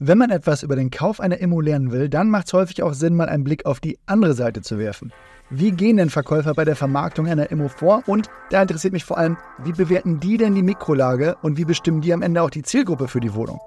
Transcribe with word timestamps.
Wenn 0.00 0.18
man 0.18 0.30
etwas 0.30 0.62
über 0.62 0.76
den 0.76 0.90
Kauf 0.90 1.18
einer 1.18 1.38
Immo 1.38 1.60
lernen 1.60 1.90
will, 1.90 2.08
dann 2.08 2.30
macht 2.30 2.46
es 2.46 2.52
häufig 2.52 2.84
auch 2.84 2.92
Sinn, 2.92 3.16
mal 3.16 3.28
einen 3.28 3.42
Blick 3.42 3.66
auf 3.66 3.80
die 3.80 3.98
andere 4.06 4.34
Seite 4.34 4.62
zu 4.62 4.78
werfen. 4.78 5.12
Wie 5.50 5.72
gehen 5.72 5.96
denn 5.96 6.08
Verkäufer 6.08 6.54
bei 6.54 6.64
der 6.64 6.76
Vermarktung 6.76 7.26
einer 7.26 7.50
Immo 7.50 7.66
vor? 7.66 8.04
Und 8.06 8.30
da 8.50 8.62
interessiert 8.62 8.92
mich 8.92 9.04
vor 9.04 9.18
allem, 9.18 9.36
wie 9.64 9.72
bewerten 9.72 10.20
die 10.20 10.36
denn 10.36 10.54
die 10.54 10.62
Mikrolage 10.62 11.34
und 11.42 11.56
wie 11.56 11.64
bestimmen 11.64 12.00
die 12.00 12.12
am 12.12 12.22
Ende 12.22 12.42
auch 12.42 12.50
die 12.50 12.62
Zielgruppe 12.62 13.08
für 13.08 13.18
die 13.18 13.34
Wohnung? 13.34 13.58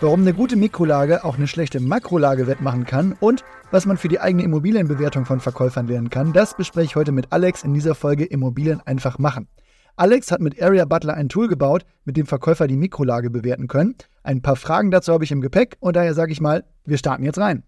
Warum 0.00 0.20
eine 0.20 0.34
gute 0.34 0.54
Mikrolage 0.54 1.24
auch 1.24 1.36
eine 1.36 1.48
schlechte 1.48 1.80
Makrolage 1.80 2.46
wettmachen 2.46 2.86
kann 2.86 3.16
und 3.18 3.42
was 3.72 3.84
man 3.84 3.96
für 3.96 4.08
die 4.08 4.20
eigene 4.20 4.44
Immobilienbewertung 4.44 5.24
von 5.24 5.40
Verkäufern 5.40 5.88
lernen 5.88 6.10
kann, 6.10 6.32
das 6.32 6.56
bespreche 6.56 6.84
ich 6.84 6.96
heute 6.96 7.10
mit 7.10 7.32
Alex 7.32 7.64
in 7.64 7.74
dieser 7.74 7.96
Folge 7.96 8.24
Immobilien 8.24 8.80
einfach 8.82 9.18
machen. 9.18 9.48
Alex 9.94 10.32
hat 10.32 10.40
mit 10.40 10.60
Area 10.60 10.86
Butler 10.86 11.14
ein 11.14 11.28
Tool 11.28 11.48
gebaut, 11.48 11.84
mit 12.06 12.16
dem 12.16 12.24
Verkäufer 12.24 12.66
die 12.66 12.78
Mikrolage 12.78 13.28
bewerten 13.28 13.68
können. 13.68 13.94
Ein 14.22 14.40
paar 14.40 14.56
Fragen 14.56 14.90
dazu 14.90 15.12
habe 15.12 15.24
ich 15.24 15.32
im 15.32 15.42
Gepäck 15.42 15.76
und 15.80 15.96
daher 15.96 16.14
sage 16.14 16.32
ich 16.32 16.40
mal, 16.40 16.64
wir 16.86 16.96
starten 16.96 17.24
jetzt 17.24 17.38
rein. 17.38 17.62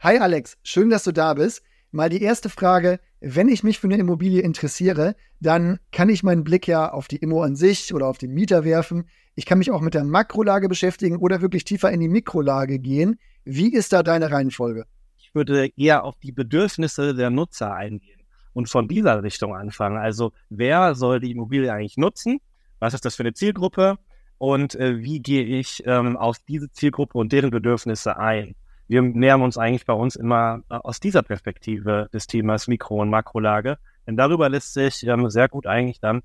Hi 0.00 0.18
Alex, 0.18 0.58
schön, 0.62 0.90
dass 0.90 1.04
du 1.04 1.12
da 1.12 1.32
bist. 1.32 1.62
Mal 1.94 2.08
die 2.08 2.22
erste 2.22 2.48
Frage, 2.48 3.00
wenn 3.20 3.48
ich 3.48 3.62
mich 3.62 3.78
für 3.78 3.86
eine 3.86 3.98
Immobilie 3.98 4.40
interessiere, 4.40 5.14
dann 5.40 5.78
kann 5.92 6.08
ich 6.08 6.22
meinen 6.22 6.42
Blick 6.42 6.66
ja 6.66 6.90
auf 6.90 7.06
die 7.06 7.18
Immo 7.18 7.42
an 7.42 7.54
sich 7.54 7.92
oder 7.92 8.06
auf 8.06 8.16
den 8.16 8.32
Mieter 8.32 8.64
werfen. 8.64 9.04
Ich 9.34 9.44
kann 9.44 9.58
mich 9.58 9.70
auch 9.70 9.82
mit 9.82 9.92
der 9.92 10.04
Makrolage 10.04 10.70
beschäftigen 10.70 11.16
oder 11.18 11.42
wirklich 11.42 11.64
tiefer 11.64 11.90
in 11.90 12.00
die 12.00 12.08
Mikrolage 12.08 12.78
gehen. 12.78 13.18
Wie 13.44 13.70
ist 13.74 13.92
da 13.92 14.02
deine 14.02 14.30
Reihenfolge? 14.30 14.86
Ich 15.18 15.34
würde 15.34 15.68
eher 15.76 16.04
auf 16.04 16.16
die 16.18 16.32
Bedürfnisse 16.32 17.14
der 17.14 17.28
Nutzer 17.28 17.74
eingehen 17.74 18.22
und 18.54 18.70
von 18.70 18.88
dieser 18.88 19.22
Richtung 19.22 19.54
anfangen. 19.54 19.98
Also 19.98 20.32
wer 20.48 20.94
soll 20.94 21.20
die 21.20 21.32
Immobilie 21.32 21.70
eigentlich 21.70 21.98
nutzen? 21.98 22.40
Was 22.78 22.94
ist 22.94 23.04
das 23.04 23.16
für 23.16 23.22
eine 23.22 23.34
Zielgruppe? 23.34 23.98
Und 24.38 24.74
äh, 24.76 24.98
wie 25.00 25.20
gehe 25.20 25.44
ich 25.44 25.82
ähm, 25.84 26.16
auf 26.16 26.38
diese 26.48 26.72
Zielgruppe 26.72 27.18
und 27.18 27.32
deren 27.32 27.50
Bedürfnisse 27.50 28.16
ein? 28.16 28.54
Wir 28.92 29.00
nähern 29.00 29.40
uns 29.40 29.56
eigentlich 29.56 29.86
bei 29.86 29.94
uns 29.94 30.16
immer 30.16 30.64
äh, 30.68 30.74
aus 30.74 31.00
dieser 31.00 31.22
Perspektive 31.22 32.10
des 32.12 32.26
Themas 32.26 32.68
Mikro- 32.68 33.00
und 33.00 33.08
Makrolage. 33.08 33.78
Denn 34.06 34.18
darüber 34.18 34.50
lässt 34.50 34.74
sich 34.74 35.06
ähm, 35.06 35.30
sehr 35.30 35.48
gut 35.48 35.66
eigentlich 35.66 35.98
dann 35.98 36.20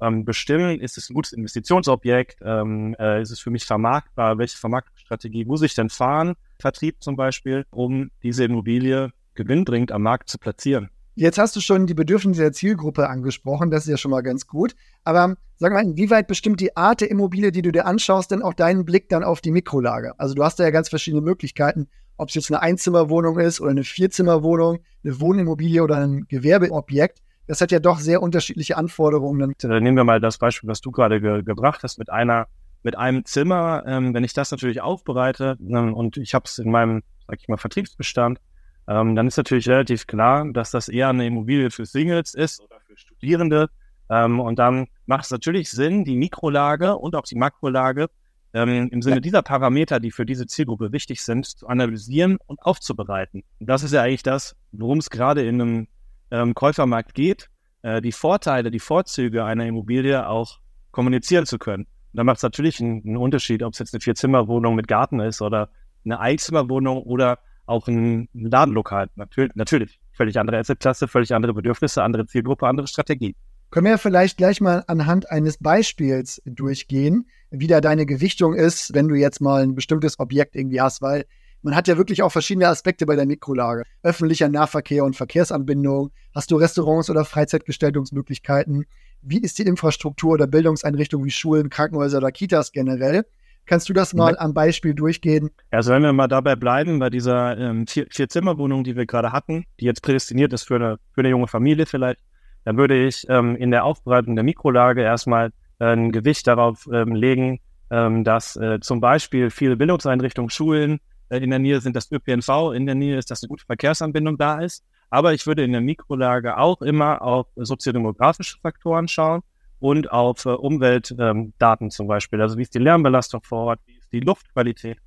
ähm, 0.00 0.24
bestimmen, 0.24 0.78
ist 0.78 0.98
es 0.98 1.10
ein 1.10 1.14
gutes 1.14 1.32
Investitionsobjekt, 1.32 2.38
ähm, 2.42 2.94
äh, 3.00 3.20
ist 3.20 3.32
es 3.32 3.40
für 3.40 3.50
mich 3.50 3.64
vermarktbar, 3.64 4.38
welche 4.38 4.56
Vermarktungsstrategie 4.56 5.46
muss 5.46 5.62
ich 5.62 5.74
denn 5.74 5.88
fahren, 5.88 6.34
Vertrieb 6.60 7.02
zum 7.02 7.16
Beispiel, 7.16 7.66
um 7.70 8.12
diese 8.22 8.44
Immobilie 8.44 9.10
gewinnbringend 9.34 9.90
am 9.90 10.02
Markt 10.02 10.28
zu 10.28 10.38
platzieren. 10.38 10.90
Jetzt 11.16 11.38
hast 11.38 11.56
du 11.56 11.60
schon 11.60 11.86
die 11.86 11.94
Bedürfnisse 11.94 12.42
der 12.42 12.52
Zielgruppe 12.52 13.08
angesprochen, 13.08 13.70
das 13.70 13.84
ist 13.84 13.90
ja 13.90 13.96
schon 13.96 14.10
mal 14.10 14.20
ganz 14.20 14.46
gut. 14.46 14.76
Aber 15.02 15.36
sag 15.56 15.72
mal, 15.72 15.82
inwieweit 15.82 16.28
bestimmt 16.28 16.60
die 16.60 16.76
Art 16.76 17.00
der 17.00 17.10
Immobilie, 17.10 17.50
die 17.50 17.62
du 17.62 17.72
dir 17.72 17.86
anschaust, 17.86 18.30
denn 18.30 18.42
auch 18.42 18.54
deinen 18.54 18.84
Blick 18.84 19.08
dann 19.08 19.24
auf 19.24 19.40
die 19.40 19.50
Mikrolage? 19.50 20.12
Also 20.18 20.34
du 20.34 20.44
hast 20.44 20.60
da 20.60 20.64
ja 20.64 20.70
ganz 20.70 20.90
verschiedene 20.90 21.22
Möglichkeiten, 21.22 21.88
ob 22.18 22.28
es 22.28 22.34
jetzt 22.34 22.50
eine 22.50 22.62
Einzimmerwohnung 22.62 23.38
ist 23.38 23.60
oder 23.60 23.70
eine 23.70 23.84
Vierzimmerwohnung, 23.84 24.78
eine 25.04 25.20
Wohnimmobilie 25.20 25.82
oder 25.82 25.96
ein 25.96 26.26
Gewerbeobjekt 26.28 27.22
das 27.46 27.60
hat 27.60 27.70
ja 27.70 27.78
doch 27.78 27.98
sehr 27.98 28.22
unterschiedliche 28.22 28.76
Anforderungen. 28.76 29.54
Dann 29.58 29.82
nehmen 29.82 29.96
wir 29.96 30.04
mal 30.04 30.20
das 30.20 30.38
Beispiel, 30.38 30.68
was 30.68 30.80
du 30.80 30.90
gerade 30.90 31.20
ge 31.20 31.42
gebracht 31.42 31.82
hast, 31.82 31.98
mit 31.98 32.10
einer, 32.10 32.46
mit 32.82 32.96
einem 32.96 33.24
Zimmer. 33.24 33.84
Ähm, 33.86 34.14
wenn 34.14 34.24
ich 34.24 34.32
das 34.32 34.50
natürlich 34.50 34.80
aufbereite 34.80 35.56
ähm, 35.60 35.94
und 35.94 36.16
ich 36.16 36.34
habe 36.34 36.44
es 36.46 36.58
in 36.58 36.70
meinem, 36.70 37.02
sag 37.26 37.38
ich 37.40 37.48
mal, 37.48 37.56
Vertriebsbestand, 37.56 38.40
ähm, 38.88 39.16
dann 39.16 39.26
ist 39.26 39.36
natürlich 39.36 39.68
relativ 39.68 40.06
klar, 40.06 40.50
dass 40.52 40.70
das 40.70 40.88
eher 40.88 41.08
eine 41.08 41.26
Immobilie 41.26 41.70
für 41.70 41.86
Singles 41.86 42.34
ist 42.34 42.60
oder 42.60 42.80
für 42.80 42.96
Studierende. 42.96 43.68
Ähm, 44.08 44.40
und 44.40 44.58
dann 44.58 44.86
macht 45.06 45.24
es 45.24 45.30
natürlich 45.30 45.70
Sinn, 45.70 46.04
die 46.04 46.16
Mikrolage 46.16 46.96
und 46.96 47.16
auch 47.16 47.24
die 47.24 47.36
Makrolage 47.36 48.08
ähm, 48.54 48.88
im 48.90 49.02
Sinne 49.02 49.20
dieser 49.20 49.42
Parameter, 49.42 50.00
die 50.00 50.10
für 50.10 50.24
diese 50.24 50.46
Zielgruppe 50.46 50.92
wichtig 50.92 51.22
sind, 51.22 51.46
zu 51.46 51.66
analysieren 51.66 52.38
und 52.46 52.62
aufzubereiten. 52.62 53.42
Und 53.58 53.68
das 53.68 53.82
ist 53.82 53.92
ja 53.92 54.02
eigentlich 54.02 54.22
das, 54.22 54.56
worum 54.72 54.98
es 54.98 55.10
gerade 55.10 55.46
in 55.46 55.60
einem 55.60 55.88
ähm, 56.30 56.54
Käufermarkt 56.54 57.14
geht, 57.14 57.50
äh, 57.82 58.00
die 58.00 58.12
Vorteile, 58.12 58.70
die 58.70 58.78
Vorzüge 58.78 59.44
einer 59.44 59.66
Immobilie 59.66 60.28
auch 60.28 60.58
kommunizieren 60.90 61.44
zu 61.44 61.58
können. 61.58 61.84
Und 61.84 62.16
da 62.18 62.24
macht 62.24 62.38
es 62.38 62.42
natürlich 62.44 62.80
einen, 62.80 63.02
einen, 63.04 63.16
Unterschied, 63.16 63.62
ob 63.62 63.74
es 63.74 63.78
jetzt 63.78 63.92
eine 63.92 64.00
Vierzimmerwohnung 64.00 64.74
mit 64.74 64.88
Garten 64.88 65.20
ist 65.20 65.42
oder 65.42 65.68
eine 66.04 66.20
Einzimmerwohnung 66.20 67.02
oder 67.02 67.38
auch 67.66 67.88
ein 67.88 68.28
Ladenlokal. 68.32 69.08
Natürlich, 69.16 69.54
natürlich 69.54 70.00
völlig 70.12 70.38
andere 70.38 70.58
Assetklasse, 70.58 71.08
völlig 71.08 71.34
andere 71.34 71.52
Bedürfnisse, 71.54 72.02
andere 72.02 72.26
Zielgruppe, 72.26 72.66
andere 72.66 72.86
Strategie. 72.86 73.34
Können 73.70 73.86
wir 73.86 73.98
vielleicht 73.98 74.36
gleich 74.36 74.60
mal 74.60 74.84
anhand 74.86 75.30
eines 75.30 75.58
Beispiels 75.58 76.40
durchgehen, 76.46 77.28
wie 77.50 77.66
da 77.66 77.80
deine 77.80 78.06
Gewichtung 78.06 78.54
ist, 78.54 78.94
wenn 78.94 79.08
du 79.08 79.16
jetzt 79.16 79.40
mal 79.40 79.62
ein 79.62 79.74
bestimmtes 79.74 80.18
Objekt 80.18 80.54
irgendwie 80.54 80.80
hast, 80.80 81.02
weil 81.02 81.26
man 81.62 81.74
hat 81.74 81.88
ja 81.88 81.96
wirklich 81.96 82.22
auch 82.22 82.30
verschiedene 82.30 82.68
Aspekte 82.68 83.06
bei 83.06 83.16
der 83.16 83.26
Mikrolage. 83.26 83.82
Öffentlicher 84.04 84.48
Nahverkehr 84.48 85.04
und 85.04 85.16
Verkehrsanbindung. 85.16 86.12
Hast 86.32 86.50
du 86.52 86.56
Restaurants 86.56 87.10
oder 87.10 87.24
Freizeitgestaltungsmöglichkeiten? 87.24 88.84
Wie 89.20 89.40
ist 89.40 89.58
die 89.58 89.64
Infrastruktur 89.64 90.34
oder 90.34 90.46
Bildungseinrichtungen 90.46 91.26
wie 91.26 91.32
Schulen, 91.32 91.68
Krankenhäuser 91.68 92.18
oder 92.18 92.30
Kitas 92.30 92.70
generell? 92.70 93.26
Kannst 93.66 93.88
du 93.88 93.92
das 93.92 94.14
mal 94.14 94.38
am 94.38 94.54
Beispiel 94.54 94.94
durchgehen? 94.94 95.50
Also 95.70 95.92
wenn 95.92 96.02
wir 96.02 96.12
mal 96.12 96.28
dabei 96.28 96.54
bleiben, 96.54 97.00
bei 97.00 97.10
dieser 97.10 97.58
ähm, 97.58 97.86
Vier-Zimmer-Wohnung, 97.86 98.84
die 98.84 98.96
wir 98.96 99.06
gerade 99.06 99.32
hatten, 99.32 99.64
die 99.80 99.84
jetzt 99.84 100.02
prädestiniert 100.02 100.52
ist 100.52 100.64
für 100.64 100.76
eine, 100.76 100.98
für 101.12 101.20
eine 101.20 101.30
junge 101.30 101.48
Familie 101.48 101.86
vielleicht, 101.86 102.20
dann 102.64 102.76
würde 102.76 103.06
ich 103.06 103.26
ähm, 103.28 103.56
in 103.56 103.72
der 103.72 103.84
Aufbereitung 103.84 104.36
der 104.36 104.44
Mikrolage 104.44 105.02
erstmal 105.02 105.52
ein 105.78 106.12
Gewicht 106.12 106.46
darauf 106.46 106.88
ähm, 106.92 107.14
legen, 107.14 107.60
ähm, 107.90 108.24
dass 108.24 108.56
äh, 108.56 108.80
zum 108.80 109.00
Beispiel 109.00 109.50
viele 109.50 109.76
Bildungseinrichtungen, 109.76 110.50
Schulen, 110.50 111.00
äh, 111.28 111.38
in 111.38 111.50
der 111.50 111.58
Nähe 111.58 111.80
sind, 111.80 111.96
dass 111.96 112.10
ÖPNV 112.10 112.72
in 112.74 112.86
der 112.86 112.94
Nähe 112.94 113.18
ist, 113.18 113.30
dass 113.30 113.42
eine 113.42 113.48
gute 113.48 113.64
Verkehrsanbindung 113.66 114.38
da 114.38 114.60
ist. 114.60 114.84
Aber 115.10 115.34
ich 115.34 115.46
würde 115.46 115.64
in 115.64 115.72
der 115.72 115.80
Mikrolage 115.80 116.56
auch 116.56 116.82
immer 116.82 117.22
auf 117.22 117.46
soziodemografische 117.56 118.58
Faktoren 118.60 119.06
schauen 119.08 119.42
und 119.78 120.10
auf 120.10 120.44
äh, 120.44 120.50
Umweltdaten 120.50 121.86
ähm, 121.86 121.90
zum 121.90 122.06
Beispiel. 122.06 122.40
Also 122.40 122.56
wie 122.56 122.62
ist 122.62 122.74
die 122.74 122.78
Lärmbelastung 122.78 123.42
vor 123.42 123.66
Ort, 123.66 123.80
wie 123.86 123.96
ist 123.96 124.12
die 124.12 124.20
Luftqualität. 124.20 124.98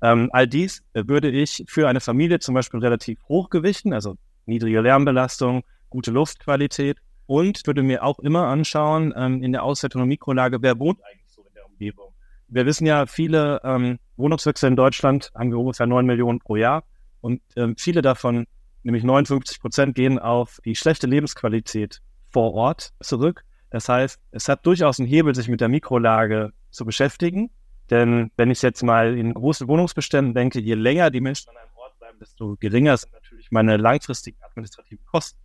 Ähm, 0.00 0.30
all 0.32 0.46
dies 0.46 0.82
äh, 0.94 1.04
würde 1.06 1.30
ich 1.30 1.64
für 1.68 1.88
eine 1.88 2.00
Familie 2.00 2.40
zum 2.40 2.54
Beispiel 2.54 2.80
relativ 2.80 3.20
hoch 3.28 3.50
gewichten, 3.50 3.92
also 3.92 4.16
niedrige 4.46 4.80
Lärmbelastung, 4.80 5.62
gute 5.90 6.10
Luftqualität 6.10 6.98
und 7.26 7.66
würde 7.66 7.82
mir 7.82 8.02
auch 8.02 8.18
immer 8.18 8.46
anschauen 8.48 9.14
ähm, 9.16 9.42
in 9.42 9.52
der 9.52 9.62
Auswertung 9.62 10.00
der 10.00 10.06
Mikrolage, 10.06 10.60
wer 10.60 10.78
wohnt 10.78 11.00
eigentlich 11.04 11.30
so 11.30 11.42
in 11.42 11.54
der 11.54 11.66
Umgebung. 11.66 12.12
Wir 12.48 12.66
wissen 12.66 12.86
ja, 12.86 13.06
viele 13.06 13.60
ähm, 13.64 13.98
Wohnungswechsel 14.16 14.68
in 14.68 14.76
Deutschland 14.76 15.30
haben 15.34 15.50
wir 15.50 15.58
ungefähr 15.58 15.86
neun 15.86 16.04
Millionen 16.04 16.38
pro 16.38 16.56
Jahr. 16.56 16.84
Und 17.20 17.40
ähm, 17.56 17.76
viele 17.78 18.02
davon, 18.02 18.46
nämlich 18.82 19.04
59 19.04 19.60
Prozent, 19.60 19.94
gehen 19.94 20.18
auf 20.18 20.60
die 20.64 20.74
schlechte 20.74 21.06
Lebensqualität 21.06 22.00
vor 22.30 22.52
Ort 22.52 22.92
zurück. 23.00 23.44
Das 23.72 23.88
heißt, 23.88 24.20
es 24.32 24.48
hat 24.48 24.66
durchaus 24.66 25.00
einen 25.00 25.08
Hebel, 25.08 25.34
sich 25.34 25.48
mit 25.48 25.60
der 25.62 25.68
Mikrolage 25.68 26.52
zu 26.70 26.84
beschäftigen. 26.84 27.50
Denn 27.90 28.30
wenn 28.36 28.50
ich 28.50 28.62
jetzt 28.62 28.82
mal 28.82 29.16
in 29.16 29.34
großen 29.34 29.66
Wohnungsbeständen 29.66 30.34
denke, 30.34 30.60
je 30.60 30.74
länger 30.74 31.10
die 31.10 31.20
Menschen 31.20 31.50
an 31.50 31.56
einem 31.56 31.76
Ort 31.76 31.98
bleiben, 31.98 32.18
desto 32.20 32.56
geringer 32.60 32.96
sind 32.96 33.12
natürlich 33.12 33.50
meine 33.50 33.78
langfristigen 33.78 34.38
administrativen 34.42 35.04
Kosten. 35.06 35.40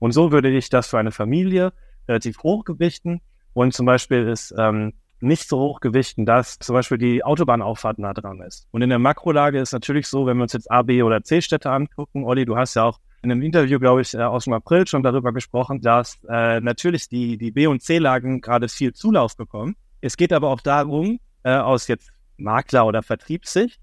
Und 0.00 0.12
so 0.12 0.32
würde 0.32 0.50
ich 0.50 0.68
das 0.68 0.88
für 0.88 0.98
eine 0.98 1.12
Familie 1.12 1.72
relativ 2.08 2.42
hoch 2.42 2.64
gewichten. 2.64 3.20
Und 3.52 3.74
zum 3.74 3.86
Beispiel 3.86 4.26
ist 4.28 4.52
ähm, 4.58 4.94
nicht 5.20 5.48
so 5.48 5.58
hoch 5.60 5.80
gewichten, 5.80 6.26
dass 6.26 6.58
zum 6.58 6.74
Beispiel 6.74 6.98
die 6.98 7.22
Autobahnauffahrt 7.22 7.98
nah 7.98 8.12
dran 8.12 8.40
ist. 8.40 8.66
Und 8.72 8.82
in 8.82 8.90
der 8.90 8.98
Makrolage 8.98 9.60
ist 9.60 9.72
natürlich 9.72 10.08
so, 10.08 10.26
wenn 10.26 10.36
wir 10.36 10.42
uns 10.42 10.52
jetzt 10.52 10.70
A, 10.70 10.82
B 10.82 11.02
oder 11.02 11.22
C 11.22 11.40
Städte 11.40 11.70
angucken, 11.70 12.24
Olli, 12.24 12.44
du 12.44 12.56
hast 12.56 12.74
ja 12.74 12.82
auch 12.82 12.98
in 13.22 13.30
einem 13.30 13.42
Interview, 13.42 13.78
glaube 13.78 14.02
ich, 14.02 14.14
äh, 14.14 14.18
aus 14.18 14.44
dem 14.44 14.52
April 14.52 14.86
schon 14.86 15.02
darüber 15.02 15.32
gesprochen, 15.32 15.80
dass 15.80 16.18
äh, 16.28 16.60
natürlich 16.60 17.08
die, 17.08 17.38
die 17.38 17.52
B- 17.52 17.68
und 17.68 17.82
C-Lagen 17.82 18.40
gerade 18.40 18.68
viel 18.68 18.92
Zulauf 18.92 19.36
bekommen. 19.36 19.76
Es 20.00 20.16
geht 20.16 20.32
aber 20.32 20.48
auch 20.50 20.60
darum, 20.60 21.20
äh, 21.44 21.54
aus 21.54 21.86
jetzt 21.86 22.10
Makler- 22.36 22.86
oder 22.86 23.02
Vertriebssicht, 23.02 23.80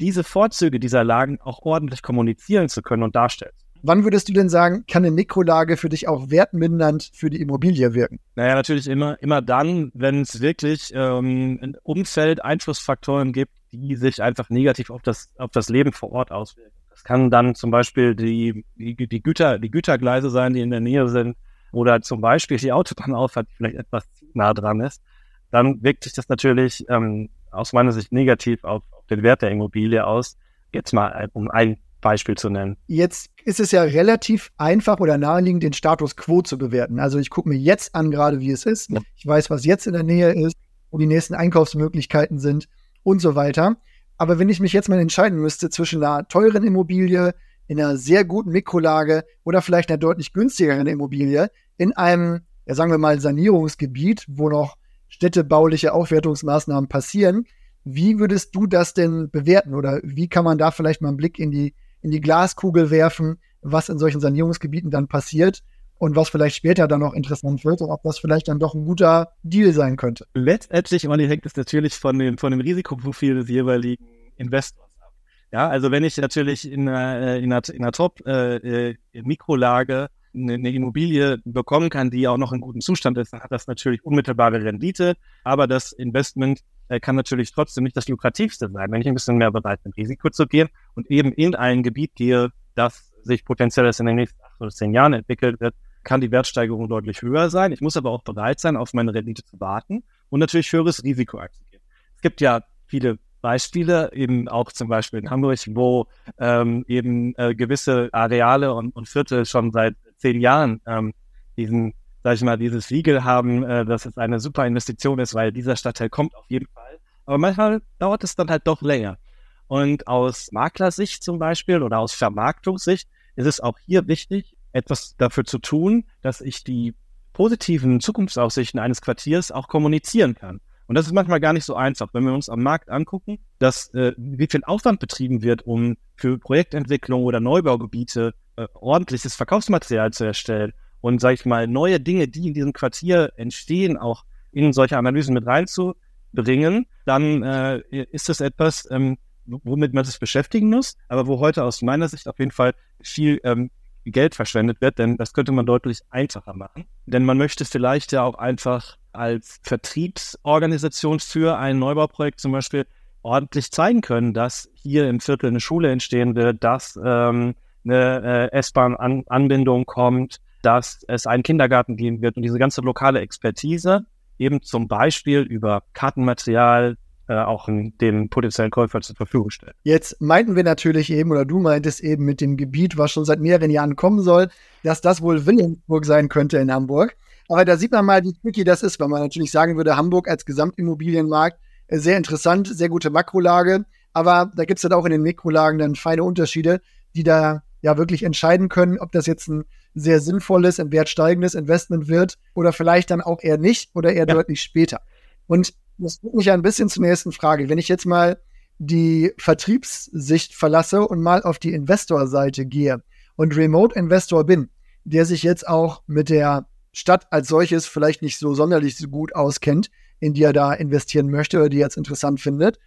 diese 0.00 0.24
Vorzüge 0.24 0.80
dieser 0.80 1.04
Lagen 1.04 1.40
auch 1.40 1.62
ordentlich 1.62 2.02
kommunizieren 2.02 2.68
zu 2.68 2.82
können 2.82 3.04
und 3.04 3.14
darstellen. 3.14 3.52
Wann 3.84 4.04
würdest 4.04 4.28
du 4.28 4.32
denn 4.32 4.48
sagen, 4.48 4.84
kann 4.86 5.04
eine 5.04 5.12
Mikrolage 5.12 5.76
für 5.76 5.88
dich 5.88 6.06
auch 6.06 6.30
wertmindernd 6.30 7.10
für 7.14 7.30
die 7.30 7.40
Immobilie 7.40 7.94
wirken? 7.94 8.20
Naja, 8.36 8.54
natürlich 8.54 8.86
immer, 8.86 9.20
immer 9.20 9.42
dann, 9.42 9.90
wenn 9.94 10.20
es 10.20 10.40
wirklich 10.40 10.92
ähm, 10.94 11.58
ein 11.60 11.76
Umfeld 11.82 12.44
Einflussfaktoren 12.44 13.32
gibt, 13.32 13.52
die 13.72 13.96
sich 13.96 14.22
einfach 14.22 14.50
negativ 14.50 14.90
auf 14.90 15.02
das, 15.02 15.30
auf 15.36 15.50
das 15.50 15.68
Leben 15.68 15.92
vor 15.92 16.12
Ort 16.12 16.30
auswirken. 16.30 16.72
Das 17.02 17.08
kann 17.08 17.30
dann 17.30 17.56
zum 17.56 17.72
Beispiel 17.72 18.14
die, 18.14 18.64
die, 18.76 18.94
die, 18.94 19.22
Güter, 19.22 19.58
die 19.58 19.72
Gütergleise 19.72 20.30
sein, 20.30 20.54
die 20.54 20.60
in 20.60 20.70
der 20.70 20.78
Nähe 20.78 21.08
sind, 21.08 21.36
oder 21.72 22.00
zum 22.00 22.20
Beispiel 22.20 22.58
die 22.58 22.70
Autobahnauffahrt, 22.70 23.48
die 23.48 23.54
vielleicht 23.56 23.76
etwas 23.76 24.04
nah 24.34 24.54
dran 24.54 24.80
ist. 24.80 25.02
Dann 25.50 25.82
wirkt 25.82 26.04
sich 26.04 26.12
das 26.12 26.28
natürlich 26.28 26.84
ähm, 26.88 27.28
aus 27.50 27.72
meiner 27.72 27.90
Sicht 27.90 28.12
negativ 28.12 28.62
auf, 28.62 28.84
auf 28.92 29.04
den 29.06 29.24
Wert 29.24 29.42
der 29.42 29.50
Immobilie 29.50 30.06
aus. 30.06 30.36
Jetzt 30.72 30.92
mal 30.92 31.28
um 31.32 31.50
ein 31.50 31.78
Beispiel 32.00 32.36
zu 32.36 32.50
nennen. 32.50 32.76
Jetzt 32.86 33.30
ist 33.44 33.58
es 33.58 33.72
ja 33.72 33.82
relativ 33.82 34.52
einfach 34.56 35.00
oder 35.00 35.18
naheliegend, 35.18 35.64
den 35.64 35.72
Status 35.72 36.14
quo 36.14 36.42
zu 36.42 36.56
bewerten. 36.56 37.00
Also 37.00 37.18
ich 37.18 37.30
gucke 37.30 37.48
mir 37.48 37.58
jetzt 37.58 37.96
an, 37.96 38.12
gerade 38.12 38.38
wie 38.38 38.52
es 38.52 38.64
ist. 38.64 38.90
Ich 39.16 39.26
weiß, 39.26 39.50
was 39.50 39.64
jetzt 39.64 39.88
in 39.88 39.94
der 39.94 40.04
Nähe 40.04 40.32
ist, 40.32 40.56
wo 40.92 40.98
die 40.98 41.06
nächsten 41.06 41.34
Einkaufsmöglichkeiten 41.34 42.38
sind 42.38 42.68
und 43.02 43.20
so 43.20 43.34
weiter. 43.34 43.76
Aber 44.16 44.38
wenn 44.38 44.48
ich 44.48 44.60
mich 44.60 44.72
jetzt 44.72 44.88
mal 44.88 44.98
entscheiden 44.98 45.38
müsste 45.38 45.70
zwischen 45.70 46.02
einer 46.02 46.28
teuren 46.28 46.64
Immobilie, 46.64 47.34
in 47.66 47.80
einer 47.80 47.96
sehr 47.96 48.24
guten 48.24 48.50
Mikrolage 48.50 49.24
oder 49.44 49.62
vielleicht 49.62 49.90
einer 49.90 49.98
deutlich 49.98 50.32
günstigeren 50.32 50.86
Immobilie 50.86 51.50
in 51.76 51.92
einem, 51.92 52.40
ja 52.66 52.74
sagen 52.74 52.90
wir 52.90 52.98
mal, 52.98 53.20
Sanierungsgebiet, 53.20 54.26
wo 54.28 54.48
noch 54.48 54.76
städtebauliche 55.08 55.92
Aufwertungsmaßnahmen 55.92 56.88
passieren, 56.88 57.44
wie 57.84 58.18
würdest 58.18 58.54
du 58.54 58.66
das 58.66 58.94
denn 58.94 59.30
bewerten? 59.30 59.74
Oder 59.74 60.00
wie 60.04 60.28
kann 60.28 60.44
man 60.44 60.58
da 60.58 60.70
vielleicht 60.70 61.02
mal 61.02 61.08
einen 61.08 61.16
Blick 61.16 61.38
in 61.38 61.50
die, 61.50 61.74
in 62.00 62.10
die 62.10 62.20
Glaskugel 62.20 62.90
werfen, 62.90 63.38
was 63.60 63.88
in 63.88 63.98
solchen 63.98 64.20
Sanierungsgebieten 64.20 64.90
dann 64.90 65.08
passiert 65.08 65.62
und 66.02 66.16
was 66.16 66.30
vielleicht 66.30 66.56
später 66.56 66.88
dann 66.88 66.98
noch 66.98 67.14
interessant 67.14 67.64
wird 67.64 67.80
und 67.80 67.88
ob 67.88 68.02
das 68.02 68.18
vielleicht 68.18 68.48
dann 68.48 68.58
doch 68.58 68.74
ein 68.74 68.84
guter 68.84 69.34
Deal 69.44 69.72
sein 69.72 69.96
könnte? 69.96 70.26
Letztendlich, 70.34 71.08
Olli, 71.08 71.28
hängt 71.28 71.46
es 71.46 71.54
natürlich 71.54 71.94
von 71.94 72.18
dem, 72.18 72.38
von 72.38 72.50
dem 72.50 72.60
Risikoprofil 72.60 73.36
des 73.36 73.48
jeweiligen 73.48 74.04
Investors 74.36 74.90
ab. 75.00 75.12
Ja, 75.52 75.68
also 75.68 75.92
wenn 75.92 76.02
ich 76.02 76.16
natürlich 76.16 76.68
in 76.68 76.88
einer, 76.88 77.20
äh, 77.20 77.38
in 77.38 77.52
einer, 77.52 77.62
in 77.68 77.84
einer 77.84 77.92
Top-Mikrolage 77.92 79.92
äh, 79.92 80.04
äh 80.06 80.08
eine, 80.34 80.54
eine 80.54 80.70
Immobilie 80.70 81.38
bekommen 81.44 81.88
kann, 81.88 82.10
die 82.10 82.26
auch 82.26 82.36
noch 82.36 82.52
in 82.52 82.60
gutem 82.60 82.80
Zustand 82.80 83.16
ist, 83.16 83.32
dann 83.32 83.42
hat 83.42 83.52
das 83.52 83.68
natürlich 83.68 84.04
unmittelbare 84.04 84.64
Rendite. 84.64 85.14
Aber 85.44 85.68
das 85.68 85.92
Investment 85.92 86.62
äh, 86.88 86.98
kann 86.98 87.14
natürlich 87.14 87.52
trotzdem 87.52 87.84
nicht 87.84 87.96
das 87.96 88.08
lukrativste 88.08 88.68
sein, 88.72 88.90
wenn 88.90 89.02
ich 89.02 89.06
ein 89.06 89.14
bisschen 89.14 89.36
mehr 89.36 89.52
bereit 89.52 89.80
bin, 89.84 89.92
Risiko 89.92 90.30
zu 90.30 90.48
gehen 90.48 90.68
und 90.96 91.08
eben 91.12 91.32
in 91.32 91.54
ein 91.54 91.84
Gebiet 91.84 92.16
gehe, 92.16 92.50
das 92.74 93.12
sich 93.22 93.44
potenziell 93.44 93.88
in 93.96 94.06
den 94.06 94.16
nächsten 94.16 94.42
acht 94.42 94.60
oder 94.60 94.70
zehn 94.70 94.92
Jahren 94.92 95.12
entwickelt 95.12 95.60
wird, 95.60 95.76
kann 96.02 96.20
die 96.20 96.30
Wertsteigerung 96.30 96.88
deutlich 96.88 97.22
höher 97.22 97.50
sein. 97.50 97.72
Ich 97.72 97.80
muss 97.80 97.96
aber 97.96 98.10
auch 98.10 98.22
bereit 98.22 98.60
sein, 98.60 98.76
auf 98.76 98.94
meine 98.94 99.14
Rendite 99.14 99.44
zu 99.44 99.60
warten 99.60 100.04
und 100.30 100.40
natürlich 100.40 100.72
höheres 100.72 101.04
Risiko 101.04 101.38
akzeptieren. 101.38 101.82
Es 102.16 102.22
gibt 102.22 102.40
ja 102.40 102.62
viele 102.86 103.18
Beispiele, 103.40 104.12
eben 104.12 104.48
auch 104.48 104.72
zum 104.72 104.88
Beispiel 104.88 105.18
in 105.18 105.30
Hamburg, 105.30 105.58
wo 105.70 106.06
ähm, 106.38 106.84
eben 106.86 107.34
äh, 107.36 107.54
gewisse 107.54 108.08
Areale 108.12 108.72
und, 108.72 108.94
und 108.94 109.08
Viertel 109.08 109.44
schon 109.44 109.72
seit 109.72 109.96
zehn 110.16 110.40
Jahren 110.40 110.80
ähm, 110.86 111.12
diesen, 111.56 111.94
sag 112.22 112.34
ich 112.34 112.42
mal, 112.42 112.56
dieses 112.56 112.86
Siegel 112.86 113.24
haben, 113.24 113.64
äh, 113.64 113.84
dass 113.84 114.06
es 114.06 114.16
eine 114.16 114.40
super 114.40 114.66
Investition 114.66 115.18
ist, 115.18 115.34
weil 115.34 115.52
dieser 115.52 115.76
Stadtteil 115.76 116.08
kommt 116.08 116.34
auf 116.36 116.44
jeden 116.48 116.68
Fall. 116.68 116.98
Aber 117.26 117.38
manchmal 117.38 117.82
dauert 117.98 118.24
es 118.24 118.36
dann 118.36 118.48
halt 118.48 118.66
doch 118.66 118.80
länger. 118.80 119.18
Und 119.66 120.06
aus 120.06 120.52
Maklersicht 120.52 121.22
zum 121.22 121.38
Beispiel 121.38 121.82
oder 121.82 121.98
aus 121.98 122.12
Vermarktungssicht 122.12 123.08
ist 123.36 123.46
es 123.46 123.60
auch 123.60 123.78
hier 123.84 124.06
wichtig, 124.06 124.54
etwas 124.72 125.16
dafür 125.16 125.44
zu 125.44 125.58
tun, 125.58 126.04
dass 126.20 126.40
ich 126.40 126.64
die 126.64 126.94
positiven 127.32 128.00
Zukunftsaussichten 128.00 128.80
eines 128.80 129.00
Quartiers 129.00 129.50
auch 129.50 129.68
kommunizieren 129.68 130.34
kann. 130.34 130.60
Und 130.86 130.96
das 130.96 131.06
ist 131.06 131.12
manchmal 131.12 131.40
gar 131.40 131.52
nicht 131.52 131.64
so 131.64 131.74
einfach, 131.74 132.12
wenn 132.12 132.24
wir 132.24 132.34
uns 132.34 132.48
am 132.48 132.62
Markt 132.62 132.90
angucken, 132.90 133.38
dass 133.58 133.92
äh, 133.94 134.12
wie 134.16 134.46
viel 134.50 134.62
Aufwand 134.64 135.00
betrieben 135.00 135.42
wird, 135.42 135.62
um 135.62 135.96
für 136.16 136.38
Projektentwicklung 136.38 137.22
oder 137.24 137.40
Neubaugebiete 137.40 138.34
äh, 138.56 138.66
ordentliches 138.74 139.34
Verkaufsmaterial 139.34 140.12
zu 140.12 140.24
erstellen 140.24 140.72
und, 141.00 141.20
sage 141.20 141.34
ich 141.34 141.46
mal, 141.46 141.66
neue 141.66 142.00
Dinge, 142.00 142.28
die 142.28 142.48
in 142.48 142.54
diesem 142.54 142.72
Quartier 142.72 143.32
entstehen, 143.36 143.96
auch 143.96 144.24
in 144.50 144.72
solche 144.72 144.98
Analysen 144.98 145.34
mit 145.34 145.46
reinzubringen, 145.46 146.86
dann 147.06 147.42
äh, 147.42 147.78
ist 148.10 148.28
das 148.28 148.40
etwas, 148.40 148.86
ähm, 148.90 149.16
womit 149.46 149.94
man 149.94 150.04
sich 150.04 150.18
beschäftigen 150.20 150.68
muss, 150.68 150.96
aber 151.08 151.26
wo 151.26 151.38
heute 151.40 151.64
aus 151.64 151.82
meiner 151.82 152.08
Sicht 152.08 152.28
auf 152.28 152.38
jeden 152.38 152.50
Fall 152.50 152.74
viel 153.00 153.40
ähm, 153.44 153.70
Geld 154.04 154.34
verschwendet 154.34 154.80
wird, 154.80 154.98
denn 154.98 155.16
das 155.16 155.32
könnte 155.32 155.52
man 155.52 155.66
deutlich 155.66 156.00
einfacher 156.10 156.54
machen. 156.54 156.86
Denn 157.06 157.24
man 157.24 157.38
möchte 157.38 157.64
vielleicht 157.64 158.12
ja 158.12 158.22
auch 158.22 158.34
einfach 158.34 158.96
als 159.12 159.60
Vertriebsorganisation 159.62 161.20
für 161.20 161.58
ein 161.58 161.78
Neubauprojekt 161.78 162.40
zum 162.40 162.52
Beispiel 162.52 162.86
ordentlich 163.22 163.70
zeigen 163.70 164.00
können, 164.00 164.34
dass 164.34 164.68
hier 164.74 165.08
im 165.08 165.20
Viertel 165.20 165.48
eine 165.48 165.60
Schule 165.60 165.90
entstehen 165.90 166.34
wird, 166.34 166.64
dass 166.64 166.98
ähm, 167.02 167.54
eine 167.84 168.50
äh, 168.52 168.56
S-Bahn-Anbindung 168.56 169.86
kommt, 169.86 170.40
dass 170.62 171.04
es 171.08 171.26
einen 171.26 171.42
Kindergarten 171.42 171.96
geben 171.96 172.22
wird 172.22 172.36
und 172.36 172.42
diese 172.42 172.58
ganze 172.58 172.80
lokale 172.80 173.20
Expertise 173.20 174.06
eben 174.38 174.62
zum 174.62 174.88
Beispiel 174.88 175.40
über 175.40 175.82
Kartenmaterial 175.92 176.96
auch 177.38 177.68
den 177.68 178.28
potenziellen 178.28 178.70
Käufer 178.70 179.00
zur 179.00 179.16
Verfügung 179.16 179.50
stellt. 179.50 179.74
Jetzt 179.82 180.20
meinten 180.20 180.56
wir 180.56 180.64
natürlich 180.64 181.10
eben, 181.10 181.30
oder 181.30 181.44
du 181.44 181.58
meintest 181.58 182.00
eben 182.00 182.24
mit 182.24 182.40
dem 182.40 182.56
Gebiet, 182.56 182.98
was 182.98 183.12
schon 183.12 183.24
seit 183.24 183.40
mehreren 183.40 183.70
Jahren 183.70 183.96
kommen 183.96 184.20
soll, 184.20 184.48
dass 184.82 185.00
das 185.00 185.22
wohl 185.22 185.46
Wilhelmsburg 185.46 186.04
sein 186.04 186.28
könnte 186.28 186.58
in 186.58 186.72
Hamburg. 186.72 187.16
Aber 187.48 187.64
da 187.64 187.76
sieht 187.76 187.92
man 187.92 188.04
mal, 188.04 188.22
wie 188.24 188.32
tricky 188.32 188.64
das 188.64 188.82
ist, 188.82 188.98
weil 189.00 189.08
man 189.08 189.20
natürlich 189.20 189.50
sagen 189.50 189.76
würde, 189.76 189.96
Hamburg 189.96 190.28
als 190.28 190.44
Gesamtimmobilienmarkt 190.44 191.58
äh, 191.88 191.98
sehr 191.98 192.16
interessant, 192.16 192.68
sehr 192.68 192.88
gute 192.88 193.10
Makrolage. 193.10 193.84
Aber 194.12 194.50
da 194.54 194.64
gibt 194.64 194.78
es 194.78 194.82
dann 194.82 194.92
auch 194.92 195.04
in 195.04 195.12
den 195.12 195.22
Mikrolagen 195.22 195.78
dann 195.78 195.94
feine 195.94 196.24
Unterschiede, 196.24 196.80
die 197.14 197.24
da 197.24 197.62
ja 197.80 197.98
wirklich 197.98 198.22
entscheiden 198.22 198.68
können, 198.68 198.98
ob 198.98 199.12
das 199.12 199.26
jetzt 199.26 199.48
ein 199.48 199.64
sehr 199.94 200.20
sinnvolles, 200.20 200.78
im 200.78 200.92
Wert 200.92 201.08
steigendes 201.08 201.54
Investment 201.54 202.08
wird 202.08 202.38
oder 202.54 202.72
vielleicht 202.72 203.10
dann 203.10 203.20
auch 203.20 203.42
eher 203.42 203.58
nicht 203.58 203.90
oder 203.94 204.12
eher 204.12 204.26
ja. 204.26 204.34
deutlich 204.34 204.62
später. 204.62 205.00
Und 205.46 205.74
das 205.98 206.18
bringt 206.18 206.34
mich 206.34 206.46
ja 206.46 206.54
ein 206.54 206.62
bisschen 206.62 206.88
zur 206.88 207.02
nächsten 207.02 207.32
Frage. 207.32 207.68
Wenn 207.68 207.78
ich 207.78 207.88
jetzt 207.88 208.06
mal 208.06 208.40
die 208.78 209.32
Vertriebssicht 209.38 210.54
verlasse 210.54 211.06
und 211.06 211.20
mal 211.20 211.42
auf 211.42 211.58
die 211.58 211.72
Investorseite 211.72 212.66
gehe 212.66 213.02
und 213.36 213.56
Remote 213.56 213.94
Investor 213.94 214.44
bin, 214.44 214.70
der 215.04 215.24
sich 215.24 215.42
jetzt 215.42 215.66
auch 215.68 216.02
mit 216.06 216.28
der 216.28 216.66
Stadt 216.92 217.26
als 217.30 217.48
solches 217.48 217.86
vielleicht 217.86 218.22
nicht 218.22 218.38
so 218.38 218.54
sonderlich 218.54 218.96
so 218.96 219.08
gut 219.08 219.34
auskennt, 219.34 219.90
in 220.20 220.34
die 220.34 220.42
er 220.42 220.52
da 220.52 220.72
investieren 220.72 221.30
möchte 221.30 221.58
oder 221.58 221.68
die 221.68 221.78
er 221.78 221.86
jetzt 221.86 221.96
interessant 221.96 222.40
findet, 222.40 222.78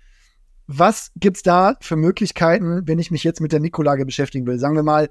was 0.68 1.12
gibt's 1.16 1.44
da 1.44 1.76
für 1.82 1.96
Möglichkeiten, 1.96 2.88
wenn 2.88 3.00
ich 3.00 3.12
mich 3.12 3.24
jetzt 3.24 3.42
mit 3.42 3.52
der 3.52 3.60
Mikrolage 3.60 4.06
beschäftigen 4.06 4.48
will? 4.48 4.60
Sagen 4.60 4.76
wir 4.76 4.84
mal, 4.84 5.10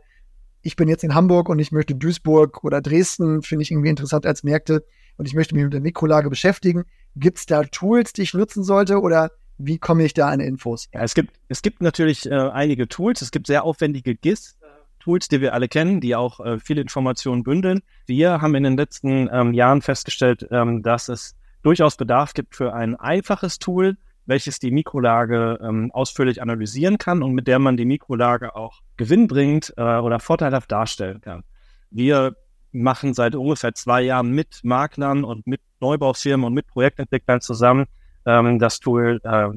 ich 0.65 0.77
bin 0.77 0.89
jetzt 0.89 1.05
in 1.05 1.15
Hamburg 1.15 1.49
und 1.49 1.59
ich 1.59 1.73
möchte 1.73 1.95
Duisburg 1.95 2.65
oder 2.65 2.81
Dresden, 2.81 3.43
finde 3.43 3.63
ich 3.63 3.71
irgendwie 3.71 3.91
interessant 3.91 4.27
als 4.27 4.43
Märkte 4.43 4.85
und 5.17 5.27
ich 5.27 5.35
möchte 5.35 5.55
mich 5.55 5.65
mit 5.65 5.75
der 5.75 5.83
Mikrolage 5.83 6.31
beschäftigen. 6.31 6.85
Gibt's 7.15 7.47
da 7.47 7.63
Tools, 7.65 8.15
die 8.15 8.23
ich 8.23 8.35
nutzen 8.35 8.65
sollte 8.65 9.01
oder 9.01 9.31
wie 9.59 9.79
komme 9.79 10.05
ich 10.05 10.15
da 10.15 10.29
an 10.31 10.41
Infos? 10.41 10.89
Ja, 10.93 11.03
es 11.03 11.15
gibt, 11.15 11.39
es 11.49 11.63
gibt 11.63 11.83
natürlich 11.83 12.27
äh, 12.27 12.35
einige 12.35 12.89
Tools. 12.89 13.23
Es 13.23 13.31
gibt 13.31 13.47
sehr 13.47 13.63
aufwendige 13.65 14.17
GIS. 14.17 14.57
Tools, 14.99 15.29
die 15.29 15.43
wir 15.43 15.53
alle 15.53 15.69
kennen, 15.69 16.01
die 16.01 16.17
auch 16.17 16.41
äh, 16.41 16.59
viele 16.59 16.81
Informationen 16.81 17.43
bündeln. 17.43 17.83
Wir 18.07 18.41
haben 18.41 18.55
in 18.55 18.63
den 18.63 18.77
letzten 18.79 19.29
ähm, 19.31 19.53
Jahren 19.53 19.83
festgestellt, 19.83 20.49
ähm, 20.51 20.83
dass 20.83 21.11
es 21.11 21.37
durchaus 21.63 21.97
Bedarf 21.97 22.33
gibt 22.33 22.57
für 22.57 22.73
ein 22.73 22.97
einfaches 22.97 23.59
Tool, 23.59 23.99
welches 24.27 24.59
die 24.59 24.71
Mikrolage 24.71 25.59
ähm, 25.63 25.91
ausführlich 25.93 26.41
analysieren 26.43 26.99
kann 26.99 27.23
und 27.23 27.33
mit 27.33 27.47
der 27.47 27.59
man 27.59 27.77
die 27.77 27.85
Mikrolage 27.85 28.57
auch 28.57 28.81
gewinnbringend 28.97 29.75
äh, 29.77 29.83
oder 29.99 30.21
vorteilhaft 30.21 30.73
darstellen 30.73 31.21
kann. 31.21 31.45
Wir 31.91 32.37
machen 32.73 33.15
seit 33.15 33.35
ungefähr 33.35 33.75
zwei 33.75 34.03
Jahren 34.03 34.33
mit 34.33 34.61
Maklern 34.63 35.25
und 35.25 35.47
mit 35.47 35.61
Neubaufirmen 35.81 36.47
und 36.47 36.55
mit 36.55 36.67
Projektentwicklern 36.67 37.41
zusammen 37.41 37.87
ähm, 38.27 38.59
das 38.59 38.81
Tool, 38.81 39.21
äh, 39.23 39.49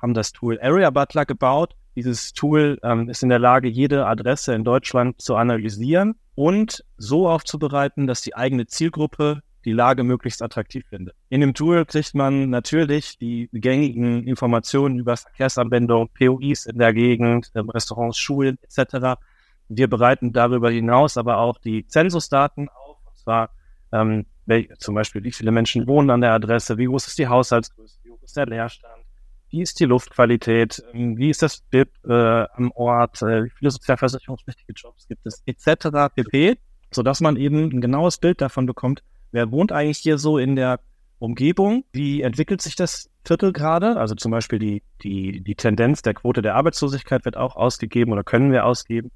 haben 0.00 0.14
das 0.14 0.32
Tool 0.32 0.58
Area 0.60 0.90
Butler 0.90 1.24
gebaut. 1.24 1.74
Dieses 1.96 2.32
Tool 2.32 2.78
ähm, 2.82 3.08
ist 3.08 3.22
in 3.22 3.28
der 3.28 3.38
Lage, 3.38 3.68
jede 3.68 4.06
Adresse 4.06 4.54
in 4.54 4.64
Deutschland 4.64 5.20
zu 5.20 5.36
analysieren 5.36 6.14
und 6.34 6.84
so 6.96 7.28
aufzubereiten, 7.28 8.06
dass 8.06 8.20
die 8.20 8.34
eigene 8.34 8.66
Zielgruppe 8.66 9.42
die 9.64 9.72
Lage 9.72 10.04
möglichst 10.04 10.42
attraktiv 10.42 10.86
findet. 10.88 11.14
In 11.28 11.40
dem 11.40 11.54
Tool 11.54 11.84
kriegt 11.84 12.14
man 12.14 12.50
natürlich 12.50 13.18
die 13.18 13.48
gängigen 13.52 14.26
Informationen 14.26 14.98
über 14.98 15.16
Verkehrsanwendung, 15.16 16.08
POIs 16.18 16.66
in 16.66 16.78
der 16.78 16.92
Gegend, 16.92 17.50
ähm, 17.54 17.70
Restaurants, 17.70 18.18
Schulen 18.18 18.58
etc. 18.62 19.20
Wir 19.68 19.88
bereiten 19.88 20.32
darüber 20.32 20.70
hinaus 20.70 21.16
aber 21.16 21.38
auch 21.38 21.58
die 21.58 21.86
Zensusdaten 21.86 22.68
auf, 22.68 22.96
und 23.06 23.16
zwar 23.16 23.50
ähm, 23.92 24.26
welche, 24.46 24.76
zum 24.78 24.94
Beispiel, 24.94 25.22
wie 25.24 25.32
viele 25.32 25.52
Menschen 25.52 25.86
wohnen 25.86 26.10
an 26.10 26.20
der 26.20 26.32
Adresse, 26.32 26.78
wie 26.78 26.86
groß 26.86 27.06
ist 27.06 27.18
die 27.18 27.28
Haushaltsgröße, 27.28 27.98
wie 28.02 28.10
hoch 28.10 28.22
ist 28.22 28.36
der 28.36 28.46
Leerstand, 28.46 29.04
wie 29.48 29.62
ist 29.62 29.78
die 29.80 29.84
Luftqualität, 29.84 30.82
ähm, 30.92 31.16
wie 31.16 31.30
ist 31.30 31.42
das 31.42 31.60
BIP 31.60 31.90
äh, 32.04 32.12
am 32.54 32.72
Ort, 32.72 33.22
äh, 33.22 33.44
wie 33.44 33.50
viele 33.50 33.70
sozialversicherungspflichtige 33.70 34.72
Jobs 34.72 35.06
gibt 35.06 35.26
es, 35.26 35.42
etc. 35.46 36.12
pp., 36.14 36.56
sodass 36.92 37.20
man 37.20 37.36
eben 37.36 37.70
ein 37.70 37.80
genaues 37.80 38.18
Bild 38.18 38.40
davon 38.40 38.66
bekommt, 38.66 39.02
wer 39.32 39.50
wohnt 39.50 39.72
eigentlich 39.72 39.98
hier 39.98 40.18
so 40.18 40.38
in 40.38 40.56
der 40.56 40.80
Umgebung? 41.18 41.84
Wie 41.92 42.22
entwickelt 42.22 42.62
sich 42.62 42.76
das 42.76 43.10
Viertel 43.24 43.52
gerade? 43.52 43.96
Also 43.96 44.14
zum 44.14 44.30
Beispiel 44.30 44.58
die, 44.58 44.82
die, 45.02 45.42
die 45.42 45.54
Tendenz 45.54 46.02
der 46.02 46.14
Quote 46.14 46.42
der 46.42 46.54
Arbeitslosigkeit 46.54 47.24
wird 47.24 47.36
auch 47.36 47.56
ausgegeben 47.56 48.12
oder 48.12 48.24
können 48.24 48.52
wir 48.52 48.64
ausgeben. 48.64 49.10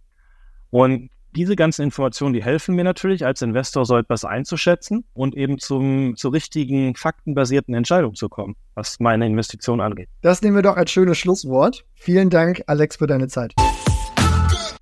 Und 0.71 1.11
diese 1.35 1.57
ganzen 1.57 1.83
Informationen, 1.83 2.33
die 2.33 2.43
helfen 2.43 2.77
mir 2.77 2.85
natürlich 2.85 3.27
als 3.27 3.43
Investor 3.43 3.85
so 3.85 3.97
etwas 3.97 4.25
einzuschätzen 4.25 5.05
und 5.15 5.35
eben 5.35 5.59
zum, 5.59 6.15
zu 6.17 6.29
richtigen 6.29 6.95
faktenbasierten 6.95 7.75
Entscheidungen 7.75 8.15
zu 8.15 8.29
kommen, 8.29 8.55
was 8.75 9.01
meine 9.01 9.27
Investition 9.27 9.81
angeht. 9.81 10.09
Das 10.21 10.43
nehmen 10.43 10.57
wir 10.57 10.63
doch 10.63 10.77
als 10.77 10.91
schönes 10.93 11.19
Schlusswort. 11.19 11.85
Vielen 11.95 12.31
Dank, 12.31 12.63
Alex, 12.67 12.97
für 12.97 13.07
deine 13.07 13.29
Zeit. 13.29 13.55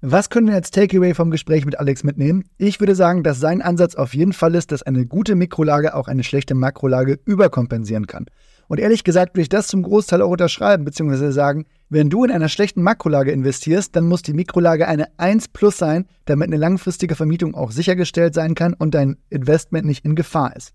Was 0.05 0.31
können 0.31 0.49
wir 0.49 0.57
als 0.57 0.73
Takeaway 0.73 1.15
vom 1.15 1.31
Gespräch 1.31 1.65
mit 1.65 1.79
Alex 1.79 2.03
mitnehmen? 2.03 2.43
Ich 2.59 2.81
würde 2.81 2.97
sagen, 2.97 3.23
dass 3.23 3.39
sein 3.39 3.63
Ansatz 3.63 3.95
auf 3.95 4.15
jeden 4.15 4.33
Fall 4.33 4.57
ist, 4.57 4.73
dass 4.73 4.83
eine 4.83 5.07
gute 5.07 5.37
Mikrolage 5.37 5.95
auch 5.95 6.09
eine 6.09 6.25
schlechte 6.25 6.57
Makrolage 6.57 7.21
überkompensieren 7.25 8.09
kann. 8.09 8.27
Und 8.67 8.81
ehrlich 8.81 9.05
gesagt 9.05 9.35
würde 9.37 9.43
ich 9.43 9.49
das 9.49 9.69
zum 9.69 9.85
Großteil 9.85 10.21
auch 10.21 10.31
unterschreiben, 10.31 10.85
beziehungsweise 10.85 11.31
sagen, 11.31 11.67
wenn 11.89 12.11
du 12.11 12.25
in 12.25 12.33
einer 12.33 12.49
schlechten 12.49 12.83
Makrolage 12.83 13.31
investierst, 13.31 13.95
dann 13.95 14.09
muss 14.09 14.23
die 14.23 14.33
Mikrolage 14.33 14.89
eine 14.89 15.07
1 15.19 15.47
plus 15.51 15.79
sein, 15.79 16.07
damit 16.25 16.49
eine 16.49 16.57
langfristige 16.57 17.15
Vermietung 17.15 17.55
auch 17.55 17.71
sichergestellt 17.71 18.35
sein 18.35 18.57
kann 18.57 18.75
und 18.75 18.97
dein 18.97 19.19
Investment 19.31 19.87
nicht 19.87 20.05
in 20.05 20.17
Gefahr 20.17 20.57
ist. 20.57 20.73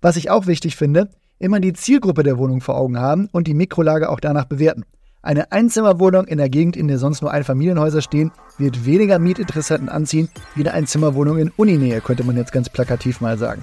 Was 0.00 0.16
ich 0.16 0.30
auch 0.30 0.46
wichtig 0.46 0.76
finde, 0.76 1.10
immer 1.38 1.60
die 1.60 1.74
Zielgruppe 1.74 2.22
der 2.22 2.38
Wohnung 2.38 2.62
vor 2.62 2.78
Augen 2.78 2.98
haben 2.98 3.28
und 3.32 3.48
die 3.48 3.54
Mikrolage 3.54 4.08
auch 4.08 4.20
danach 4.20 4.46
bewerten. 4.46 4.84
Eine 5.22 5.52
Einzimmerwohnung 5.52 6.26
in 6.26 6.38
der 6.38 6.48
Gegend, 6.48 6.76
in 6.76 6.88
der 6.88 6.98
sonst 6.98 7.22
nur 7.22 7.30
Einfamilienhäuser 7.30 8.02
stehen, 8.02 8.32
wird 8.58 8.84
weniger 8.84 9.20
Mietinteressenten 9.20 9.88
anziehen 9.88 10.28
wie 10.56 10.62
eine 10.62 10.74
Einzimmerwohnung 10.74 11.38
in 11.38 11.52
Uninähe, 11.56 12.00
könnte 12.00 12.24
man 12.24 12.36
jetzt 12.36 12.52
ganz 12.52 12.68
plakativ 12.68 13.20
mal 13.20 13.38
sagen. 13.38 13.62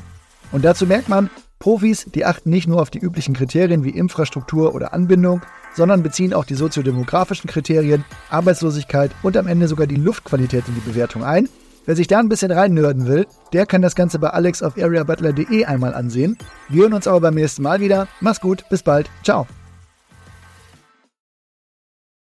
Und 0.53 0.63
dazu 0.63 0.85
merkt 0.87 1.09
man, 1.09 1.29
Profis, 1.59 2.05
die 2.15 2.23
achten 2.23 2.49
nicht 2.49 2.69
nur 2.69 2.81
auf 2.81 2.89
die 2.89 2.99
üblichen 2.99 3.33
Kriterien 3.33 3.83
wie 3.83 3.89
Infrastruktur 3.89 4.73
oder 4.73 4.93
Anbindung, 4.93 5.41
sondern 5.75 6.01
beziehen 6.01 6.33
auch 6.33 6.45
die 6.45 6.55
soziodemografischen 6.55 7.49
Kriterien, 7.49 8.05
Arbeitslosigkeit 8.29 9.11
und 9.21 9.35
am 9.35 9.47
Ende 9.47 9.67
sogar 9.67 9.85
die 9.85 9.97
Luftqualität 9.97 10.63
in 10.67 10.75
die 10.75 10.89
Bewertung 10.89 11.25
ein. 11.25 11.49
Wer 11.85 11.97
sich 11.97 12.07
da 12.07 12.19
ein 12.19 12.29
bisschen 12.29 12.51
reinnörden 12.51 13.07
will, 13.07 13.27
der 13.51 13.65
kann 13.65 13.81
das 13.81 13.95
Ganze 13.95 14.19
bei 14.19 14.29
alex 14.29 14.63
auf 14.63 14.77
areabutler.de 14.77 15.65
einmal 15.65 15.93
ansehen. 15.93 16.37
Wir 16.69 16.83
hören 16.83 16.93
uns 16.93 17.07
aber 17.07 17.19
beim 17.19 17.35
nächsten 17.35 17.63
Mal 17.63 17.81
wieder. 17.81 18.07
Mach's 18.21 18.39
gut, 18.39 18.63
bis 18.69 18.83
bald. 18.83 19.09
Ciao. 19.23 19.45